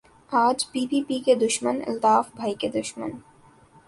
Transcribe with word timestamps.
آج 0.31 0.65
P 0.71 0.85
P 0.87 1.01
P 1.03 1.19
کے 1.19 1.35
دشمن 1.35 1.79
الطاف 1.87 2.29
بھائی 2.35 2.53
کے 2.53 2.69
دشمن 2.69 3.09